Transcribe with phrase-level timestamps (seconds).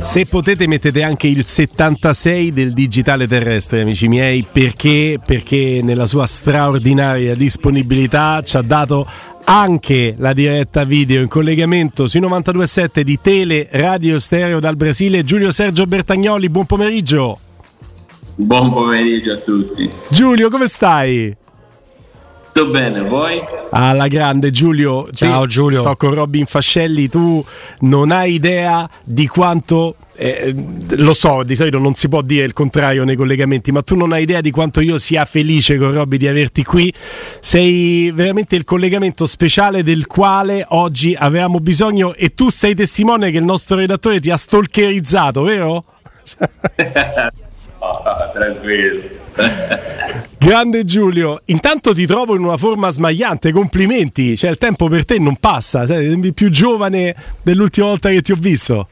[0.00, 5.18] Se potete mettete anche il 76 del digitale terrestre, amici miei, perché?
[5.24, 9.08] Perché nella sua straordinaria disponibilità ci ha dato
[9.44, 15.24] anche la diretta video in collegamento sui 92.7 di Tele Radio Stereo dal Brasile.
[15.24, 17.38] Giulio Sergio Bertagnoli, buon pomeriggio.
[18.34, 19.90] Buon pomeriggio a tutti.
[20.10, 21.34] Giulio, come stai?
[22.52, 23.42] Tutto bene, voi?
[23.70, 25.08] Alla grande Giulio.
[25.10, 25.80] Ciao, Giulio.
[25.80, 27.42] Sto con Robin Fascelli, tu
[27.80, 30.54] non hai idea di quanto eh,
[30.90, 34.12] lo so, di solito non si può dire il contrario nei collegamenti, ma tu non
[34.12, 36.92] hai idea di quanto io sia felice con Robby di averti qui.
[37.40, 43.38] Sei veramente il collegamento speciale del quale oggi avevamo bisogno e tu sei testimone che
[43.38, 45.84] il nostro redattore ti ha stalkerizzato, vero?
[48.32, 49.20] Tranquillo.
[50.38, 55.18] Grande Giulio, intanto ti trovo in una forma smagliante, complimenti, cioè il tempo per te
[55.18, 58.88] non passa, sei il più giovane dell'ultima volta che ti ho visto.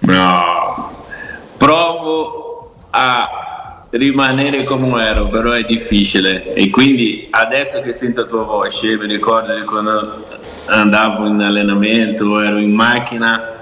[0.00, 0.92] No,
[1.56, 6.54] provo a rimanere come ero, però è difficile.
[6.54, 10.26] E quindi adesso che sento la tua voce, mi ricordo di quando
[10.68, 13.52] andavo in allenamento, ero in macchina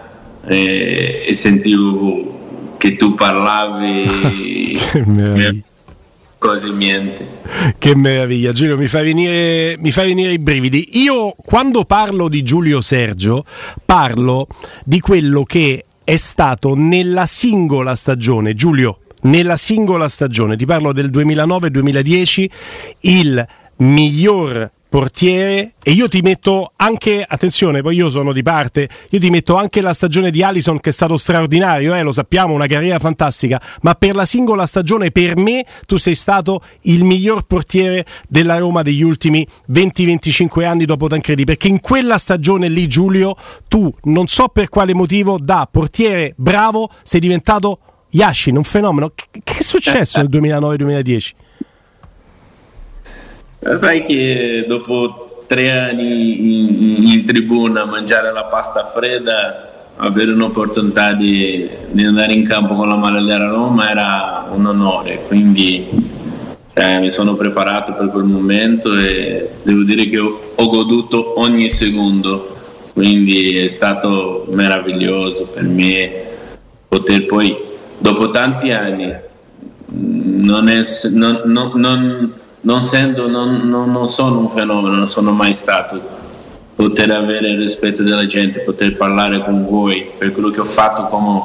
[0.46, 2.40] e, e sentivo
[2.82, 4.08] che tu parlavi
[4.90, 5.62] Che meraviglia.
[6.36, 7.28] quasi niente.
[7.78, 11.00] Che meraviglia, Giulio, mi fa, venire, mi fa venire i brividi.
[11.00, 13.44] Io quando parlo di Giulio Sergio,
[13.86, 14.48] parlo
[14.84, 21.08] di quello che è stato nella singola stagione, Giulio, nella singola stagione, ti parlo del
[21.10, 22.50] 2009-2010,
[23.02, 29.18] il miglior portiere e io ti metto anche, attenzione, poi io sono di parte, io
[29.18, 32.66] ti metto anche la stagione di Allison che è stato straordinario, eh, lo sappiamo, una
[32.66, 38.04] carriera fantastica, ma per la singola stagione per me tu sei stato il miglior portiere
[38.28, 43.34] della Roma degli ultimi 20-25 anni dopo Tancredi, perché in quella stagione lì Giulio
[43.68, 47.78] tu non so per quale motivo da portiere bravo sei diventato
[48.10, 49.12] Yashin, un fenomeno.
[49.14, 51.30] Che, che è successo nel 2009-2010?
[53.74, 61.68] Sai che dopo tre anni in, in tribuna mangiare la pasta fredda, avere un'opportunità di,
[61.90, 65.86] di andare in campo con la maglia Roma era un onore, quindi
[66.72, 71.70] eh, mi sono preparato per quel momento e devo dire che ho, ho goduto ogni
[71.70, 72.56] secondo,
[72.94, 76.24] quindi è stato meraviglioso per me
[76.88, 77.56] poter poi,
[77.98, 79.14] dopo tanti anni,
[79.94, 80.80] non, è,
[81.10, 86.20] non, non, non non, sento, non, non, non, sono un fenomeno, non sono mai stato.
[86.74, 91.06] Poter avere il rispetto della gente, poter parlare con voi per quello che ho fatto
[91.06, 91.42] come,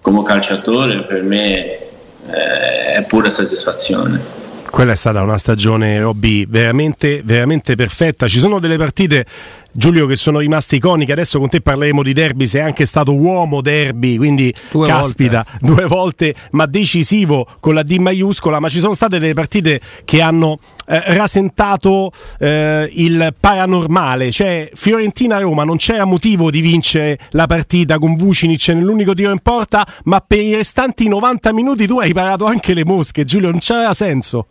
[0.00, 1.78] come calciatore, per me
[2.26, 4.36] eh, è pura soddisfazione.
[4.70, 8.28] Quella è stata una stagione, Robby, veramente, veramente perfetta.
[8.28, 9.24] Ci sono delle partite,
[9.72, 11.12] Giulio, che sono rimaste iconiche.
[11.12, 12.46] Adesso con te parleremo di derby.
[12.46, 17.96] Sei anche stato uomo derby, quindi Due caspita, due volte, ma decisivo con la D
[17.96, 18.60] maiuscola.
[18.60, 24.30] Ma ci sono state delle partite che hanno eh, rasentato eh, il paranormale.
[24.30, 29.86] Cioè, Fiorentina-Roma non c'era motivo di vincere la partita con Vucinic nell'unico tiro in porta,
[30.04, 33.50] ma per i restanti 90 minuti tu hai parato anche le mosche, Giulio.
[33.50, 34.46] Non c'aveva senso.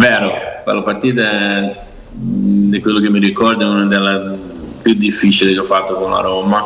[0.00, 0.32] Vero,
[0.64, 1.68] quella partita
[2.10, 4.38] di quello che mi ricordo è una delle
[4.80, 6.64] più difficili che ho fatto con la Roma,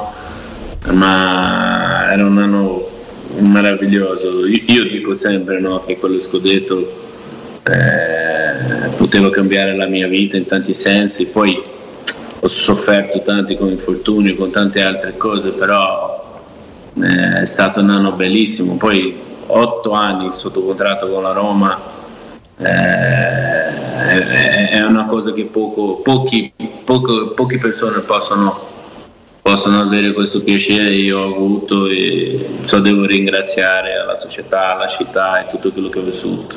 [0.92, 2.88] ma era un anno
[3.38, 4.46] meraviglioso.
[4.46, 6.78] Io, io dico sempre no, che quello scudetto
[7.64, 11.60] eh, poteva cambiare la mia vita in tanti sensi, poi
[12.38, 16.40] ho sofferto tanti con infortuni, con tante altre cose, però
[17.02, 18.76] eh, è stato un anno bellissimo.
[18.76, 19.12] Poi
[19.46, 21.93] otto anni sotto contratto con la Roma
[22.58, 26.52] eh, è una cosa che poco, pochi,
[26.84, 28.68] poco, poche persone possono,
[29.42, 35.44] possono avere questo piacere io ho avuto e so devo ringraziare la società, la città
[35.44, 36.56] e tutto quello che ho vissuto.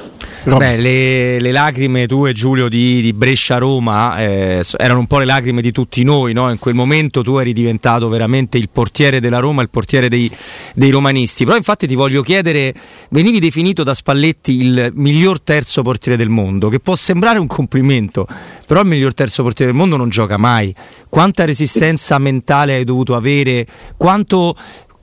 [0.55, 5.61] Beh, le, le, lacrime tue Giulio di, di Brescia-Roma eh, erano un po' le lacrime
[5.61, 6.49] di tutti noi, no?
[6.49, 10.31] in quel momento tu eri diventato veramente il portiere della Roma, il portiere dei,
[10.73, 12.73] dei romanisti, però infatti ti voglio chiedere,
[13.09, 18.25] venivi definito da Spalletti il miglior terzo portiere del mondo, che può sembrare un complimento,
[18.65, 20.73] però il miglior terzo portiere del mondo non gioca mai,
[21.09, 23.65] quanta resistenza mentale hai dovuto avere,
[23.97, 24.55] quanto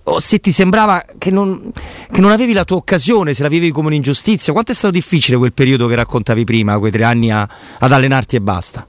[0.04, 1.72] o se ti sembrava che non,
[2.10, 5.36] che non, avevi la tua occasione, se la vivevi come un'ingiustizia, quanto è stato difficile
[5.36, 7.48] quel periodo che raccontavi prima, quei tre anni a,
[7.78, 8.86] ad allenarti e basta?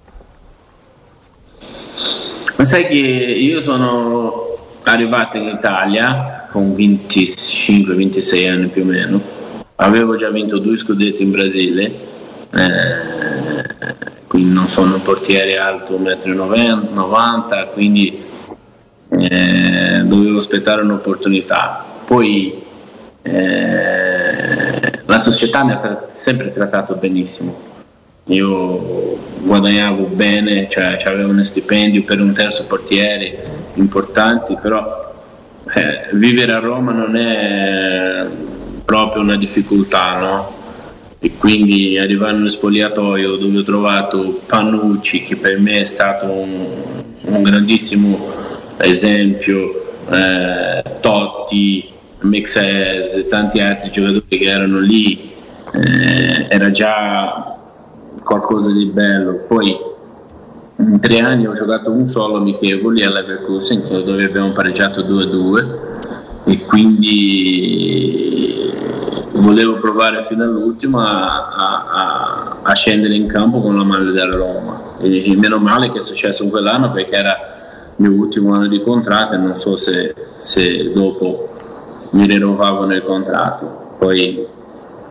[2.57, 9.21] Ma sai che io sono arrivato in Italia con 25-26 anni più o meno,
[9.75, 12.00] avevo già vinto due scudetti in Brasile,
[12.53, 18.23] eh, quindi non sono un portiere alto 1,90 m, quindi
[19.19, 21.83] eh, dovevo aspettare un'opportunità.
[22.06, 22.63] Poi
[23.21, 27.73] eh, la società mi ha tra- sempre trattato benissimo.
[28.27, 33.44] Io guadagnavo bene, cioè avevo uno stipendio per un terzo portiere
[33.75, 35.13] importanti, però
[35.73, 38.25] eh, vivere a Roma non è
[38.83, 40.53] proprio una difficoltà, no?
[41.19, 47.03] E quindi arrivare nello spogliatoio dove ho trovato Panucci, che per me è stato un,
[47.21, 48.44] un grandissimo
[48.77, 51.89] esempio, eh, Totti,
[52.22, 55.33] Mexes e tanti altri giocatori che erano lì,
[55.74, 57.57] eh, era già
[58.24, 59.45] qualcosa di bello.
[59.48, 59.94] Poi
[60.77, 65.68] in tre anni ho giocato un solo amichevole alla Leverkusen dove abbiamo pareggiato 2-2
[66.45, 68.74] e quindi
[69.31, 74.98] volevo provare fino all'ultimo a, a, a, scendere in campo con la maglia della Roma
[75.00, 77.54] e, e, meno male che è successo in quell'anno perché era
[77.97, 81.50] il mio ultimo anno di contratto e non so se, se dopo
[82.12, 83.95] mi rinnovavano il contratto.
[83.97, 84.45] Poi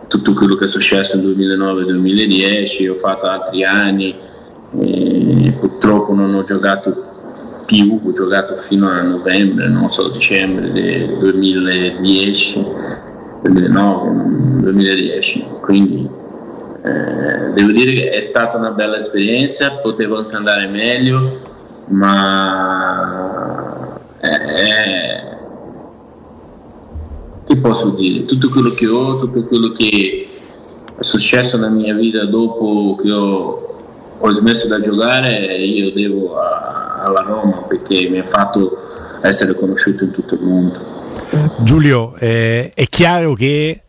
[0.08, 4.14] tutto quello che è successo nel 2009-2010 ho fatto altri anni
[5.58, 7.12] purtroppo non ho giocato
[7.64, 12.66] più, ho giocato fino a novembre, non so, dicembre del 2010,
[13.42, 14.24] 2009,
[14.60, 16.08] 2010, quindi
[16.82, 21.40] eh, devo dire che è stata una bella esperienza, potevo anche andare meglio,
[21.88, 23.60] ma
[24.18, 25.36] è, è,
[27.46, 28.24] che posso dire?
[28.24, 30.28] Tutto quello che ho, tutto quello che
[30.96, 33.64] è successo nella mia vita dopo che ho
[34.18, 38.78] ho smesso da giocare io devo a, alla Roma perché mi ha fatto
[39.22, 40.92] essere conosciuto in tutto il mondo.
[41.62, 43.82] Giulio, eh, è chiaro che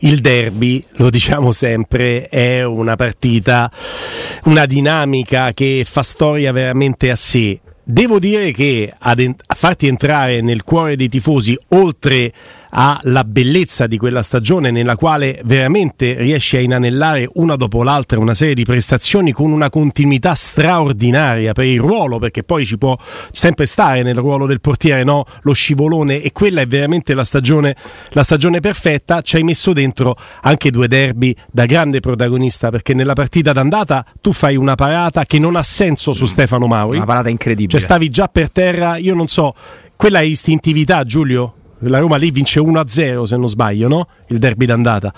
[0.00, 3.70] il derby, lo diciamo sempre, è una partita,
[4.44, 7.60] una dinamica che fa storia veramente a sé.
[7.82, 9.14] Devo dire che a
[9.54, 12.32] farti entrare nel cuore dei tifosi, oltre
[12.78, 18.34] alla bellezza di quella stagione nella quale veramente riesce a inanellare una dopo l'altra una
[18.34, 22.96] serie di prestazioni con una continuità straordinaria per il ruolo, perché poi ci può
[23.30, 25.24] sempre stare nel ruolo del portiere no?
[25.42, 27.74] lo scivolone e quella è veramente la stagione,
[28.10, 33.14] la stagione perfetta, ci hai messo dentro anche due derby da grande protagonista, perché nella
[33.14, 36.98] partita d'andata tu fai una parata che non ha senso su Stefano Mauri.
[36.98, 37.70] Una parata incredibile.
[37.70, 39.54] Cioè stavi già per terra, io non so,
[39.96, 41.54] quella è istintività Giulio?
[41.80, 44.08] La Roma lì vince 1-0 se non sbaglio, no?
[44.28, 45.12] Il derby d'andata.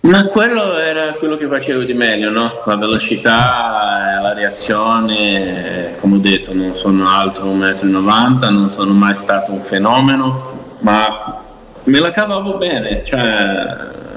[0.00, 2.62] Ma quello era quello che facevo di meglio, no?
[2.66, 9.14] La velocità, la reazione, come ho detto, non sono alto 1,90 m, non sono mai
[9.14, 11.40] stato un fenomeno, ma
[11.84, 13.18] me la cavavo bene, cioè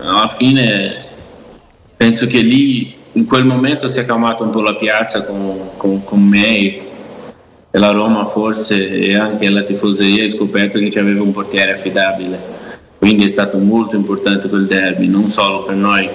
[0.02, 1.06] alla fine
[1.96, 6.04] penso che lì in quel momento si è calmato un po' la piazza con, con,
[6.04, 6.87] con me
[7.72, 12.56] la Roma forse e anche la tifoseria ha scoperto che aveva un portiere affidabile.
[12.98, 16.10] Quindi è stato molto importante quel derby, non solo per noi,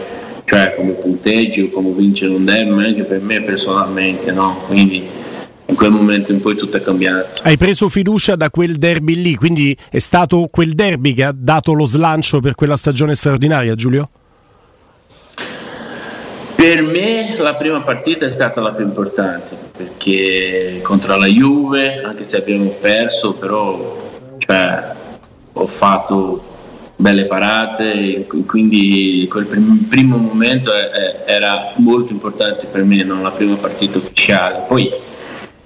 [0.45, 4.33] cioè come punteggio, come vincere un derby, ma anche per me personalmente.
[4.33, 4.63] No?
[4.67, 5.07] Quindi
[5.67, 7.43] in quel momento in poi tutto è cambiato.
[7.43, 11.73] Hai preso fiducia da quel derby lì, quindi è stato quel derby che ha dato
[11.73, 14.09] lo slancio per quella stagione straordinaria, Giulio?
[16.63, 22.23] Per me la prima partita è stata la più importante perché contro la Juve, anche
[22.23, 24.93] se abbiamo perso, però cioè,
[25.55, 26.41] ho fatto
[26.95, 30.71] belle parate, quindi quel prim- primo momento
[31.27, 34.63] era molto importante per me, non la prima partita ufficiale.
[34.69, 34.89] Poi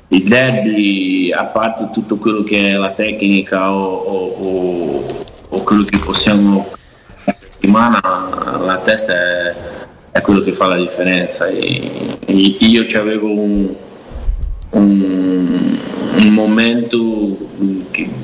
[0.09, 5.07] il derby, a parte tutto quello che è la tecnica o, o, o,
[5.47, 6.67] o quello che possiamo
[7.25, 8.01] la settimana,
[8.65, 9.55] la testa è
[10.13, 11.47] è quello che fa la differenza.
[11.47, 13.75] E, e io avevo un,
[14.71, 15.79] un,
[16.17, 17.37] un momento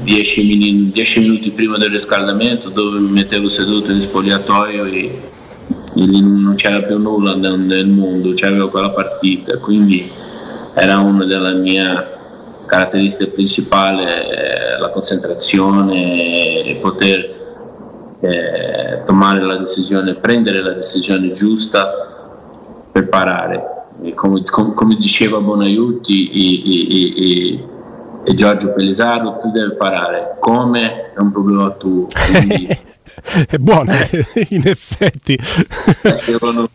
[0.03, 5.21] 10 minuti, minuti prima del riscaldamento dove mi mettevo seduto in spogliatoio e,
[5.95, 10.11] e non c'era più nulla nel, nel mondo, c'avevo quella partita, quindi
[10.75, 12.07] era una delle mie
[12.67, 17.42] caratteristiche principali, eh, la concentrazione e poter
[18.23, 23.65] eh, tomare la decisione, prendere la decisione giusta per parare.
[24.15, 27.69] Come, com, come, diceva Bonaiuti e, e,
[28.25, 32.07] e, Giorgio Pelesaro, tu devi parare, come è un problema tuo.
[32.31, 32.67] Quindi,
[33.49, 33.95] è buona,
[34.51, 35.37] in effetti.
[36.27, 36.69] Devono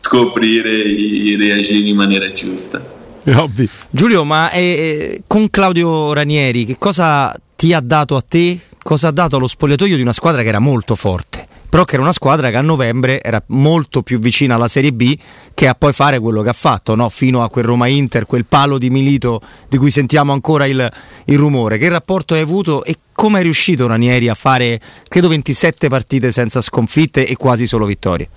[0.00, 2.94] scoprire e reagire in maniera giusta.
[3.34, 3.68] Ovvio.
[3.90, 9.10] Giulio, ma eh, con Claudio Ranieri che cosa ti ha dato a te cosa ha
[9.10, 11.44] dato allo spogliatoio di una squadra che era molto forte.
[11.68, 15.18] però che era una squadra che a novembre era molto più vicina alla Serie B
[15.54, 17.08] che a poi fare quello che ha fatto, no?
[17.08, 20.88] fino a quel Roma-Inter, quel palo di Milito di cui sentiamo ancora il,
[21.24, 21.78] il rumore.
[21.78, 26.60] Che rapporto hai avuto e come è riuscito Ranieri a fare, credo, 27 partite senza
[26.60, 28.28] sconfitte e quasi solo vittorie?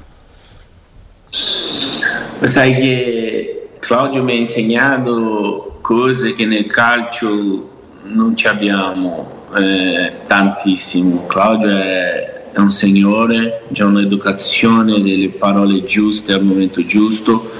[2.41, 7.69] Sai che Claudio mi ha insegnato cose che nel calcio
[8.05, 11.25] non ci abbiamo eh, tantissimo.
[11.27, 17.51] Claudio è, è un signore, ha un'educazione delle parole giuste al momento giusto,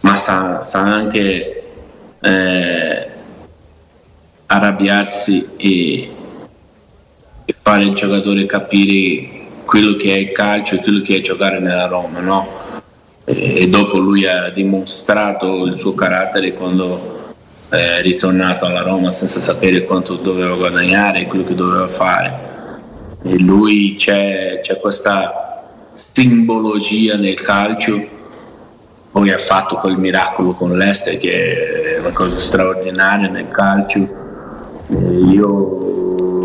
[0.00, 1.62] ma sa, sa anche
[2.20, 3.08] eh,
[4.46, 6.10] arrabbiarsi e,
[7.44, 11.60] e, fare il giocatore capire quello che è il calcio e quello che è giocare
[11.60, 12.58] nella Roma, no?
[13.24, 17.19] e, e dopo lui ha dimostrato il suo carattere quando
[17.70, 22.48] è ritornato alla Roma senza sapere quanto doveva guadagnare e quello che doveva fare.
[23.22, 25.50] E lui c'è, c'è questa
[25.94, 28.18] simbologia nel calcio
[29.10, 33.98] poi ha fatto quel miracolo con l'Ester che è una cosa straordinaria nel calcio
[34.88, 35.88] io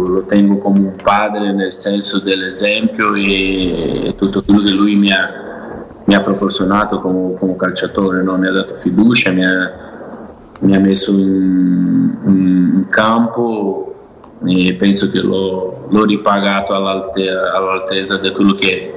[0.08, 5.84] lo tengo come un padre nel senso dell'esempio e tutto quello che lui mi ha,
[6.04, 8.38] mi ha proporzionato come, come calciatore no?
[8.38, 9.85] mi ha dato fiducia mi ha,
[10.66, 13.94] mi ha messo in, in, campo
[14.46, 18.94] e penso che l'ho, l'ho ripagato all'altezza, all'altezza di quello che,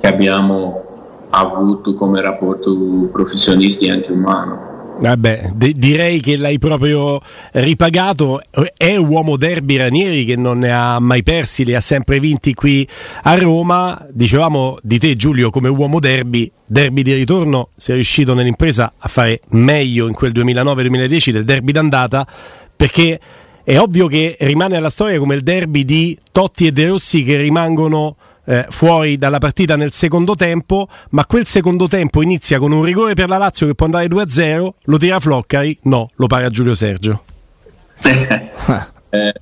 [0.00, 0.84] che abbiamo
[1.30, 4.77] avuto come rapporto professionisti e anche umano.
[5.00, 7.20] Vabbè, d- direi che l'hai proprio
[7.52, 8.42] ripagato.
[8.76, 12.86] È uomo derby Ranieri che non ne ha mai persi, li ha sempre vinti qui
[13.22, 14.06] a Roma.
[14.10, 19.40] Dicevamo di te, Giulio, come uomo derby, derby di ritorno, sei riuscito nell'impresa a fare
[19.50, 22.26] meglio in quel 2009-2010 del derby d'andata
[22.74, 23.20] perché
[23.62, 27.36] è ovvio che rimane alla storia come il derby di Totti e De Rossi che
[27.36, 28.16] rimangono
[28.48, 33.12] eh, fuori dalla partita nel secondo tempo, ma quel secondo tempo inizia con un rigore
[33.12, 37.22] per la Lazio che può andare 2-0, lo tira Floccari, no, lo paga Giulio Sergio.
[39.10, 39.34] eh,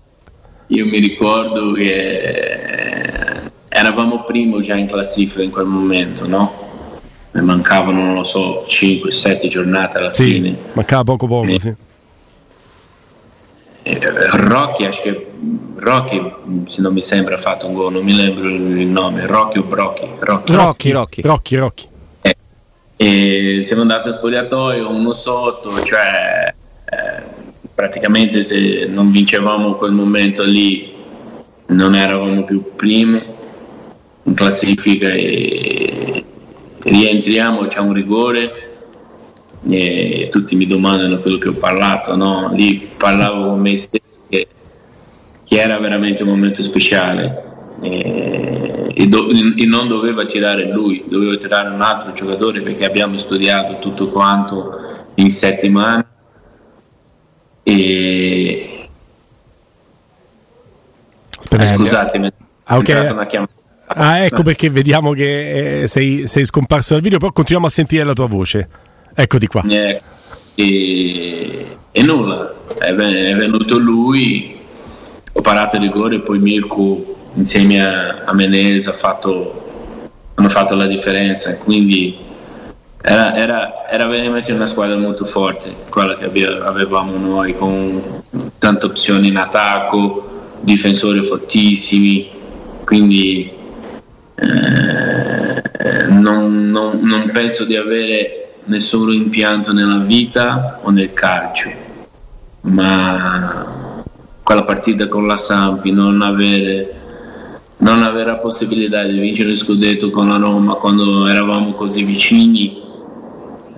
[0.66, 6.64] io mi ricordo che eravamo primo già in classifica in quel momento, no?
[7.30, 10.56] Ne mancavano, non lo so, 5-7 giornate alla sì, fine.
[10.72, 11.72] Mancava poco poco, e, sì.
[13.88, 15.26] Rocky, acho che
[15.76, 16.32] Rocky,
[16.66, 19.62] se non mi sembra, ha fatto un gol, non mi lembro il nome, Rocky o
[19.62, 20.08] Brocchi?
[20.18, 21.22] Rocky, Rocky, Rocky.
[21.22, 21.84] Rocky, Rocky.
[22.22, 22.36] Eh,
[22.96, 26.52] e siamo andati a spogliatoio, uno sotto, cioè
[26.84, 27.22] eh,
[27.72, 30.92] praticamente se non vincevamo quel momento lì
[31.66, 33.22] non eravamo più primi
[34.24, 36.24] in classifica e
[36.80, 38.65] rientriamo, c'è un rigore
[39.68, 42.52] e tutti mi domandano quello che ho parlato, no?
[42.54, 44.46] lì parlavo con me stesso che,
[45.44, 47.44] che era veramente un momento speciale
[47.80, 53.18] e, e, do, e, non doveva tirare lui, doveva tirare un altro giocatore perché abbiamo
[53.18, 54.78] studiato tutto quanto
[55.14, 56.06] in settimana
[57.62, 58.70] e
[61.38, 62.32] Aspetta, scusatemi,
[62.64, 63.10] ah, okay.
[63.10, 63.52] una chiamata.
[63.88, 68.02] Ah, ecco perché vediamo che eh, sei, sei scomparso dal video, però continuiamo a sentire
[68.02, 68.68] la tua voce.
[69.18, 69.62] Eccoti qua.
[69.66, 70.02] Eh,
[70.54, 74.60] e, e, nulla, è, venuto lui,
[75.32, 79.18] ho parato il rigore, poi Mirko insieme a, a Menez ha
[80.34, 82.14] hanno fatto la differenza, quindi
[83.00, 88.22] era, era, era, veramente una squadra molto forte, quella che avevamo noi, con
[88.58, 92.28] tante opzioni in attacco, difensori fortissimi,
[92.84, 93.50] quindi
[94.34, 101.70] eh, non, non, non penso di avere nessun rimpianto nella vita o nel calcio,
[102.62, 104.04] ma
[104.42, 106.94] quella partita con la Sampi, non avere,
[107.78, 112.84] non avere la possibilità di vincere il scudetto con la Roma quando eravamo così vicini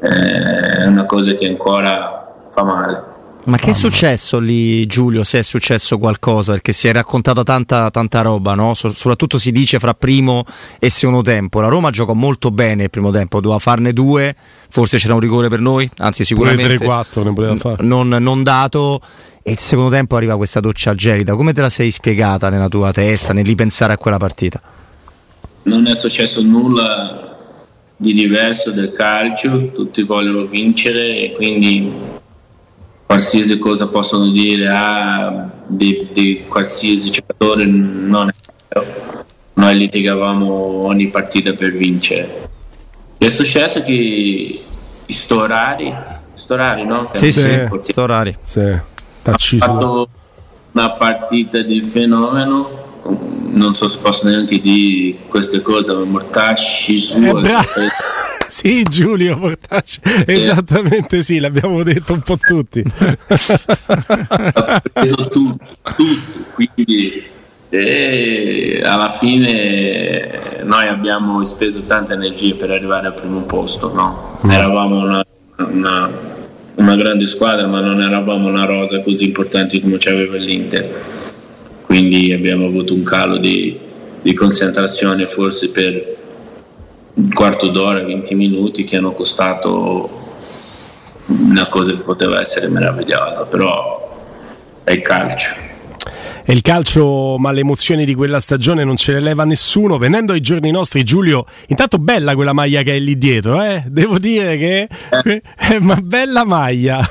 [0.00, 3.16] è una cosa che ancora fa male.
[3.48, 5.24] Ma che è successo lì, Giulio?
[5.24, 6.52] Se è successo qualcosa?
[6.52, 8.74] Perché si è raccontata tanta, tanta roba, no?
[8.74, 10.44] So- soprattutto si dice fra primo
[10.78, 11.60] e secondo tempo.
[11.60, 14.36] La Roma giocò molto bene il primo tempo, doveva farne due,
[14.68, 17.82] forse c'era un rigore per noi, anzi sicuramente 3-4 ne poteva fare.
[17.84, 19.00] Non, non dato.
[19.42, 21.34] E il secondo tempo arriva questa doccia gelida.
[21.34, 24.60] Come te la sei spiegata nella tua testa, nel ripensare a quella partita?
[25.62, 27.34] Non è successo nulla
[27.96, 32.16] di diverso del calcio, tutti vogliono vincere e quindi
[33.08, 38.34] qualsiasi cosa possono dire ah, di, di qualsiasi giocatore non è
[38.68, 39.24] vero.
[39.54, 40.46] Noi litigavamo
[40.84, 42.50] ogni partita per vincere.
[43.16, 44.62] È successo che
[45.06, 45.92] storari
[46.34, 47.08] storari no?
[47.14, 48.60] Sì sì storari sì.
[48.60, 48.82] ha
[49.22, 50.08] fatto
[50.72, 52.86] una partita di fenomeno
[53.50, 57.18] non so se posso neanche dire queste cose, ma Mortasci su...
[57.22, 57.64] Eh, bra-
[58.50, 62.82] sì, Giulio Mortacci, esattamente sì, l'abbiamo detto un po' tutti.
[62.96, 65.58] ha preso tutto,
[65.96, 67.36] tutto quindi
[67.70, 74.38] e alla fine noi abbiamo speso tante energie per arrivare al primo posto, no?
[74.46, 74.50] Mm.
[74.50, 75.22] eravamo una,
[75.56, 76.10] una,
[76.76, 81.04] una, grande squadra ma non eravamo una rosa così importante come ci aveva l'Inter,
[81.84, 83.78] quindi abbiamo avuto un calo di,
[84.22, 86.16] di concentrazione forse per
[87.18, 90.26] un quarto d'ora, 20 minuti che hanno costato
[91.26, 94.06] una cosa che poteva essere meravigliosa, però
[94.84, 95.66] è il calcio
[96.48, 99.98] è il calcio, ma le emozioni di quella stagione non ce le leva nessuno.
[99.98, 103.84] Venendo ai giorni nostri, Giulio, intanto bella quella maglia che è lì dietro, eh?
[103.86, 107.06] devo dire che è eh, una bella maglia.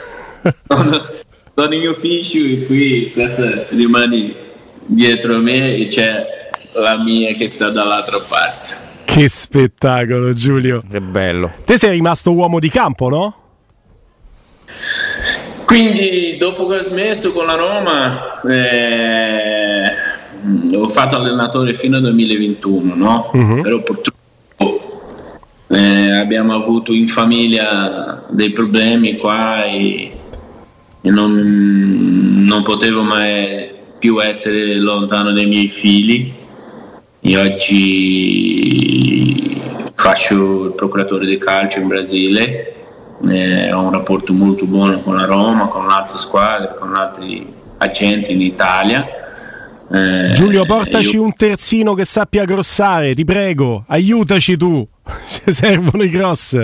[0.65, 1.05] Sono,
[1.53, 4.33] sono in ufficio e qui questa rimane
[4.87, 6.25] dietro a me e c'è
[6.73, 8.87] la mia che sta dall'altra parte.
[9.07, 10.83] Che spettacolo, Giulio.
[10.91, 11.51] Che bello.
[11.65, 13.35] Te sei rimasto uomo di campo, no?
[15.65, 19.91] Quindi dopo che ho smesso con la Roma eh,
[20.75, 23.31] ho fatto allenatore fino al 2021, no?
[23.33, 23.61] uh-huh.
[23.61, 25.01] però purtroppo
[25.69, 30.11] eh, abbiamo avuto in famiglia dei problemi qua e,
[31.01, 36.36] e non, non, potevo mai più essere lontano dai miei figli
[37.27, 38.81] e oggi
[39.93, 42.75] faccio il procuratore del calcio in Brasile
[43.25, 48.31] eh, ho un rapporto molto buono con la Roma, con altre squadre, con altri agenti
[48.31, 49.03] in Italia.
[49.91, 51.23] Eh, Giulio, portaci io...
[51.23, 54.85] un terzino che sappia grossare, ti prego, aiutaci tu,
[55.27, 56.63] ci servono i cross.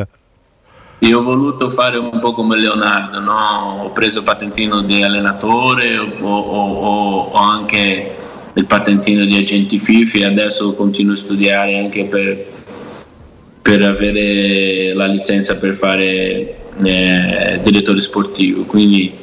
[0.99, 3.81] Io ho voluto fare un po' come Leonardo, no?
[3.83, 8.22] ho preso patentino di allenatore, ho, ho, ho anche
[8.55, 12.51] il patentino di agenti FIFI e adesso continuo a studiare anche per
[13.63, 19.13] per avere la licenza per fare eh, direttore sportivo, quindi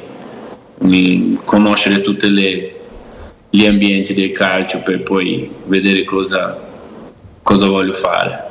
[0.79, 2.27] mi, conoscere tutti
[3.51, 6.59] gli ambienti del calcio per poi vedere cosa,
[7.43, 8.49] cosa voglio fare.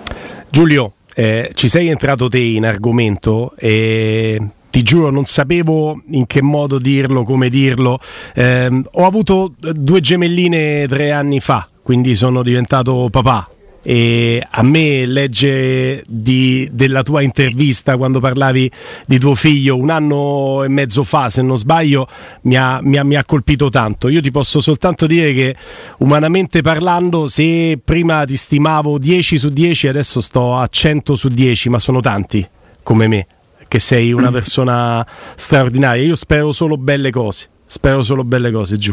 [0.49, 4.41] Giulio, eh, ci sei entrato te in argomento e
[4.71, 7.99] ti giuro non sapevo in che modo dirlo, come dirlo.
[8.35, 13.49] Eh, ho avuto due gemelline tre anni fa, quindi sono diventato papà
[13.83, 18.71] e a me leggere di, della tua intervista quando parlavi
[19.07, 22.07] di tuo figlio un anno e mezzo fa, se non sbaglio,
[22.43, 24.09] mi ha, mi ha, mi ha colpito tanto.
[24.09, 25.57] Io ti posso soltanto dire che
[25.99, 31.69] umanamente parlando, se prima ti stimavo 10 su 10, adesso sto a 100 su 10,
[31.71, 32.47] ma sono tanti
[32.83, 33.27] come me,
[33.71, 34.33] che sei una mm.
[34.33, 35.07] persona
[35.37, 36.03] straordinaria.
[36.03, 38.93] Io spero solo belle cose, spero solo belle cose giù.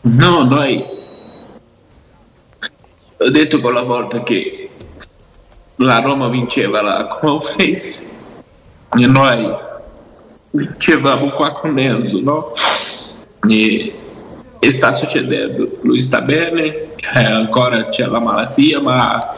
[0.00, 0.84] No, noi
[3.18, 4.68] ho detto quella volta che
[5.76, 8.18] la Roma vinceva la Conference
[8.98, 9.48] e noi
[10.50, 12.52] vincevamo qua con Enzo, no?
[13.48, 13.94] E,
[14.58, 19.34] e sta succedendo, lui sta bene, cioè ancora c'è la malattia, ma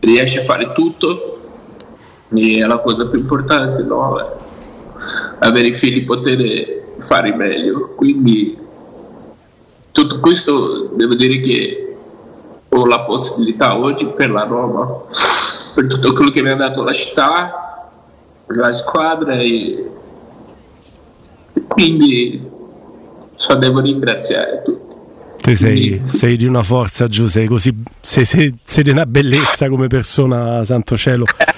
[0.00, 1.35] riesce a fare tutto
[2.34, 4.38] e è la cosa più importante, no?
[5.38, 7.94] Avere i figli, poter fare meglio.
[7.96, 8.56] Quindi
[9.92, 11.96] tutto questo devo dire che
[12.68, 15.02] ho la possibilità oggi per la Roma,
[15.74, 17.90] per tutto quello che mi ha dato la città,
[18.48, 19.90] la squadra e,
[21.66, 22.40] quindi
[23.34, 24.84] so, devo ringraziare tutti.
[25.54, 29.86] Sei, sei, di una forza Giù, sei, così, sei, sei, sei, di una bellezza come
[29.86, 31.24] persona, santo cielo,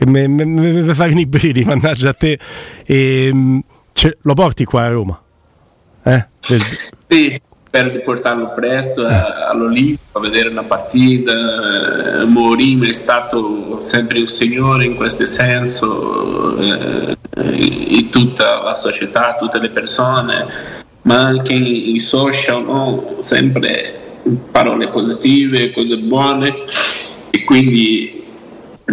[0.00, 2.38] che mi, fa venire i brividi, mannaggia a te.
[2.86, 5.20] E, ehm, cioè, lo porti qua a Roma?
[6.04, 6.26] Eh?
[6.40, 12.22] Sì, spero di portarlo presto all'Olimpico a vedere una partita.
[12.22, 19.36] Eh, Mourinho è stato sempre un signore in questo senso, eh, in tutta la società,
[19.38, 20.46] tutte le persone,
[21.02, 23.16] ma anche i social, no?
[23.18, 23.98] sempre
[24.50, 26.54] parole positive, cose buone
[27.30, 28.19] e quindi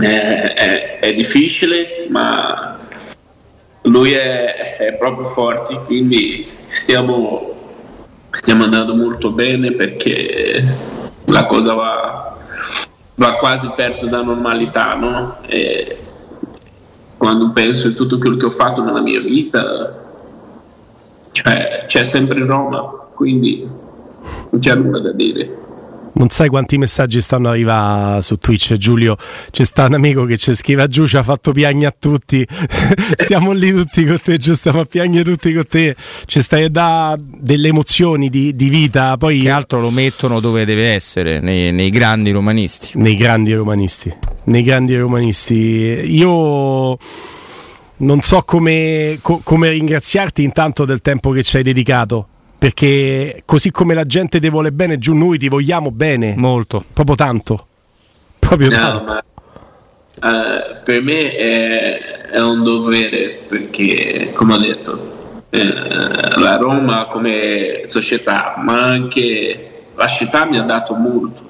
[0.01, 2.79] eh, è, è, difficile, ma
[3.83, 7.55] lui è, è proprio forte, quindi stiamo
[8.37, 10.63] stiamo andando molto bene perché
[11.25, 12.37] la cosa va,
[13.15, 15.37] va quasi perto da normalità, no?
[17.17, 20.05] Quando penso a tutto quello che ho fatto nella mia vita,
[21.31, 23.67] cioè, c'è sempre Roma, quindi
[24.51, 25.65] non c'è nulla da dire.
[26.17, 29.15] Non sai quanti messaggi stanno arrivando su Twitch, Giulio.
[29.51, 32.45] C'è sta un amico che ci scrive giù, ci ha fatto piagne a tutti.
[33.17, 35.95] Stiamo lì tutti con te, giù stiamo a piagne tutti con te.
[36.25, 39.15] Ci stai da delle emozioni di, di, vita.
[39.15, 42.91] Poi che altro lo mettono dove deve essere, nei, nei grandi romanisti.
[42.95, 44.11] Nei grandi romanisti.
[44.45, 45.53] Nei grandi romanisti.
[45.53, 46.97] Io
[47.97, 53.71] non so come, co- come ringraziarti intanto del tempo che ci hai dedicato perché così
[53.71, 56.33] come la gente ti vuole bene giù noi ti vogliamo bene.
[56.35, 56.83] Molto.
[56.91, 57.67] Proprio tanto.
[58.39, 59.03] Proprio no, tanto.
[59.03, 59.21] ma,
[60.29, 61.99] uh, per me è,
[62.31, 65.73] è, un dovere perché come ho detto eh,
[66.39, 71.45] la Roma come società ma anche la città mi ha dato molto.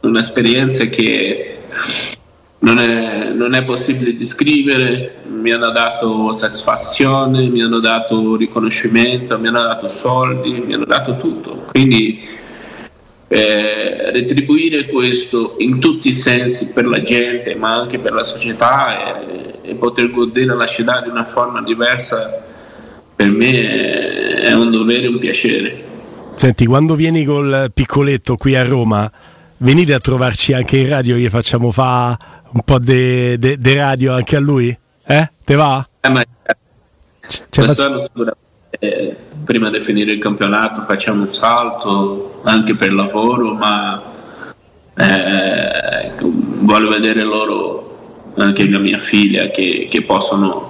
[0.00, 1.58] Un'esperienza che
[2.60, 9.48] non è, non è possibile descrivere, mi hanno dato soddisfazione, mi hanno dato riconoscimento, mi
[9.48, 11.68] hanno dato soldi, mi hanno dato tutto.
[11.70, 12.20] Quindi
[13.28, 19.22] eh, retribuire questo in tutti i sensi per la gente, ma anche per la società
[19.22, 22.44] e, e poter godere la città di una forma diversa,
[23.16, 25.84] per me è, è un dovere e un piacere.
[26.34, 29.10] Senti, quando vieni col piccoletto qui a Roma,
[29.58, 34.40] venite a trovarci anche in radio, gli facciamo fa un po' di radio anche a
[34.40, 34.76] lui?
[35.06, 35.30] Eh?
[35.44, 35.86] Te va?
[36.00, 36.24] Eh, ma,
[37.50, 38.36] quest'anno faccio...
[38.70, 44.02] eh, prima di finire il campionato facciamo un salto anche per lavoro, ma
[44.96, 50.68] eh, voglio vedere loro, anche la mia figlia, che, che possono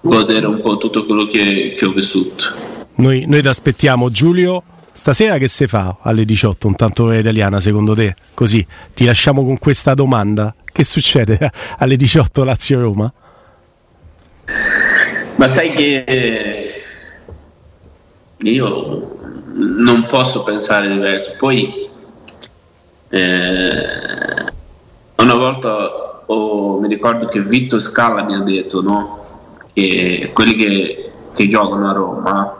[0.00, 2.44] godere un po' tutto quello che, che ho vissuto.
[2.94, 4.62] Noi, noi ti aspettiamo, Giulio.
[4.92, 8.14] Stasera che si fa alle 18, un tanto italiana secondo te?
[8.34, 10.54] Così ti lasciamo con questa domanda.
[10.64, 13.12] Che succede alle 18 Lazio-Roma?
[15.36, 16.82] Ma sai che
[18.38, 19.18] io
[19.54, 21.34] non posso pensare diverso.
[21.38, 21.88] Poi
[23.08, 23.84] eh,
[25.16, 29.24] una volta oh, mi ricordo che Vitto Scala mi ha detto no?
[29.72, 32.56] che quelli che, che giocano a Roma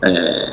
[0.00, 0.51] eh,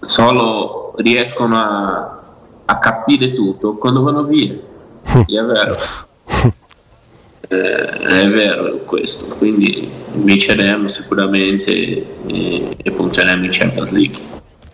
[0.00, 2.20] solo riescono a,
[2.64, 4.54] a capire tutto quando vanno via
[5.02, 5.76] è vero.
[7.48, 11.72] Eh, è vero questo, quindi vinceremo sicuramente
[12.26, 14.18] e, e punteremo in Champions League.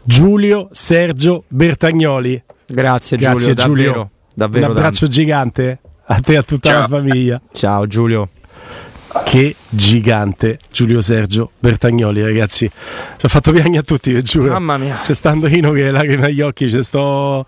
[0.03, 2.43] Giulio Sergio Bertagnoli.
[2.67, 3.85] Grazie, Grazie Giulio, Giulio.
[3.93, 5.15] Davvero, davvero Un abbraccio tanto.
[5.15, 6.81] gigante a te e a tutta Ciao.
[6.81, 7.41] la famiglia.
[7.53, 8.29] Ciao Giulio.
[9.25, 12.71] Che gigante Giulio Sergio Bertagnoli, ragazzi.
[13.19, 14.53] Ci ha fatto piangere a tutti, vi giuro.
[14.53, 15.01] Mamma mia.
[15.05, 17.45] C'è sta Andorino che lacrime agli occhi, c'è sto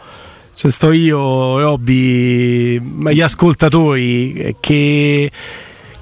[0.59, 5.31] cioè sto io, Robby, ma gli ascoltatori che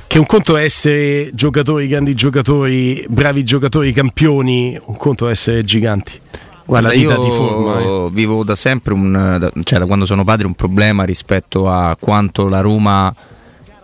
[0.06, 5.62] che un conto è essere giocatori, grandi giocatori, bravi giocatori, campioni, un conto è essere
[5.62, 6.18] giganti.
[6.64, 8.08] Guarda, io di forma, eh.
[8.12, 12.60] vivo da sempre, un, cioè da quando sono padre, un problema rispetto a quanto la
[12.60, 13.14] Roma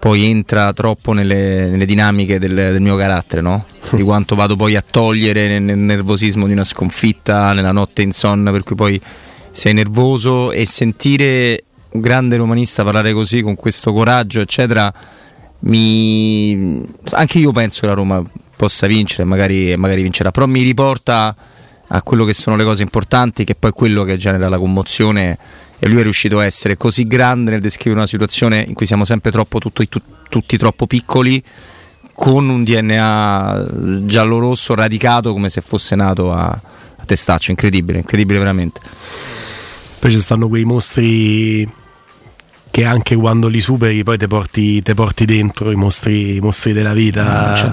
[0.02, 3.66] poi entra troppo nelle, nelle dinamiche del, del, mio carattere, no?
[3.94, 8.64] di quanto vado poi a togliere nel, nervosismo di una sconfitta, nella notte insonna, per
[8.64, 9.00] cui poi
[9.52, 14.92] sei nervoso e sentire un grande romanista parlare così con questo coraggio, eccetera,
[15.60, 16.84] mi...
[17.10, 18.20] anche io penso che la Roma
[18.56, 21.32] possa vincere, magari, magari vincerà, però mi riporta
[21.86, 25.38] a quello che sono le cose importanti, che poi è quello che genera la commozione
[25.84, 29.04] e lui è riuscito a essere così grande nel descrivere una situazione in cui siamo
[29.04, 29.88] sempre troppo, tutti,
[30.28, 31.42] tutti troppo piccoli
[32.14, 33.66] con un DNA
[34.04, 38.80] giallo-rosso radicato come se fosse nato a, a testaccio, incredibile, incredibile veramente.
[39.98, 41.68] Poi ci stanno quei mostri
[42.70, 46.92] che anche quando li superi poi ti porti, porti, dentro i mostri, i mostri della
[46.92, 47.72] vita,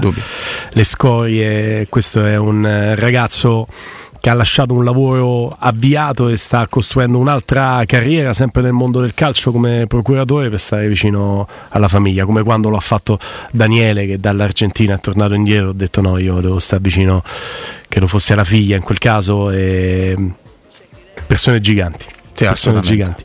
[0.72, 1.86] le scorie.
[1.88, 3.68] Questo è un ragazzo
[4.20, 9.14] che ha lasciato un lavoro avviato e sta costruendo un'altra carriera sempre nel mondo del
[9.14, 13.18] calcio come procuratore per stare vicino alla famiglia, come quando lo ha fatto
[13.52, 17.24] Daniele che dall'Argentina è tornato indietro, ho detto no, io devo stare vicino,
[17.88, 20.16] che lo fosse la figlia in quel caso, e
[21.26, 22.06] persone giganti.
[22.34, 23.24] Persone giganti.